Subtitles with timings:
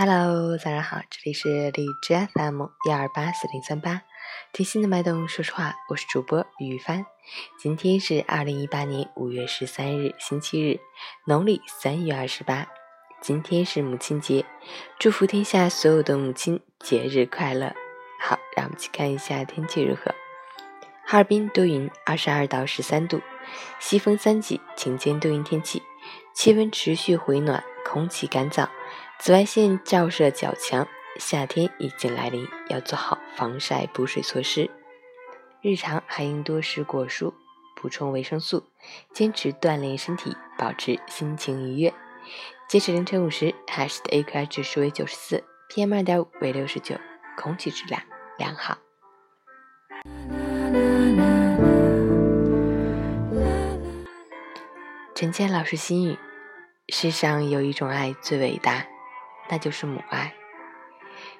[0.00, 4.02] Hello，早上好，这里是荔枝 FM 幺二八四零三八，
[4.52, 7.04] 贴心的脉动，说实话，我是主播雨帆。
[7.58, 10.78] 今天是二零一八年五月十三日，星期日，
[11.26, 12.68] 农历三月二十八。
[13.20, 14.44] 今天是母亲节，
[15.00, 17.74] 祝福天下所有的母亲节日快乐。
[18.20, 20.14] 好，让我们去看一下天气如何。
[21.04, 23.20] 哈尔滨多云，二十二到十三度，
[23.80, 25.82] 西风三级，晴间多云天气，
[26.32, 28.68] 气温持续回暖，空气干燥。
[29.20, 30.86] 紫外线照射较强，
[31.18, 34.70] 夏天已经来临，要做好防晒补水措施。
[35.60, 37.34] 日常还应多食果蔬，
[37.74, 38.64] 补充维生素，
[39.12, 41.92] 坚持锻炼身体，保持心情愉悦。
[42.68, 46.96] 截止凌晨五时，海市的 AQI 指数为九十四，PM 二点五为六十九，
[47.36, 48.00] 空气质量
[48.38, 48.78] 良好。
[55.14, 56.16] 陈谦老师心语：
[56.88, 58.86] 世上有一种爱最伟大。
[59.48, 60.34] 那就是母爱。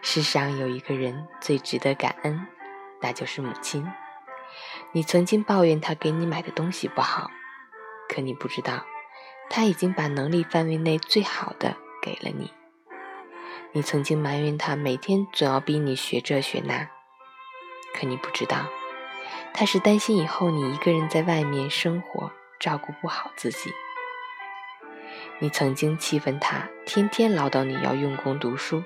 [0.00, 2.46] 世上有一个人最值得感恩，
[3.00, 3.86] 那就是母亲。
[4.92, 7.30] 你曾经抱怨他给你买的东西不好，
[8.08, 8.84] 可你不知道，
[9.50, 12.52] 他已经把能力范围内最好的给了你。
[13.72, 16.88] 你曾经埋怨他每天总要逼你学这学那，
[17.94, 18.66] 可你不知道，
[19.52, 23.70] 他是担心以后你一个人在外面生活，照顾不好自己。
[25.38, 28.82] 你曾经气愤他天天唠叨你要用功读书，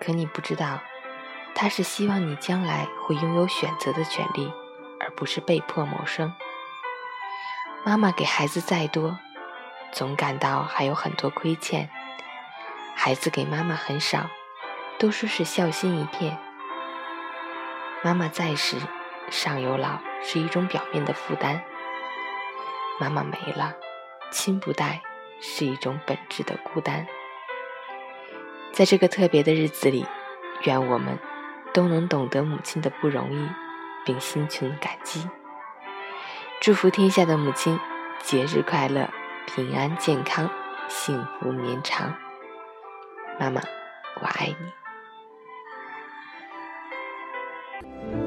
[0.00, 0.80] 可你不知道，
[1.54, 4.52] 他是希望你将来会拥有选择的权利，
[5.00, 6.32] 而不是被迫谋生。
[7.84, 9.18] 妈妈给孩子再多，
[9.90, 11.88] 总感到还有很多亏欠；
[12.94, 14.30] 孩子给妈妈很少，
[14.98, 16.38] 都说是孝心一片。
[18.02, 18.76] 妈妈在时，
[19.30, 21.60] 上有老是一种表面的负担；
[23.00, 23.74] 妈妈没了。
[24.32, 25.00] 亲不待
[25.40, 27.06] 是一种本质的孤单，
[28.72, 30.06] 在这个特别的日子里，
[30.64, 31.18] 愿我们
[31.74, 33.48] 都能懂得母亲的不容易，
[34.06, 35.28] 并心存感激。
[36.60, 37.78] 祝福天下的母亲
[38.22, 39.10] 节日快乐，
[39.46, 40.50] 平安健康，
[40.88, 42.16] 幸福绵长。
[43.38, 43.60] 妈妈，
[44.20, 44.54] 我爱
[48.14, 48.21] 你。